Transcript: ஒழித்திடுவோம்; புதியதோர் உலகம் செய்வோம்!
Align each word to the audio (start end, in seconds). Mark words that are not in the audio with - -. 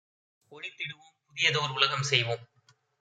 ஒழித்திடுவோம்; 0.51 1.13
புதியதோர் 1.25 1.71
உலகம் 1.71 2.03
செய்வோம்! 2.03 2.43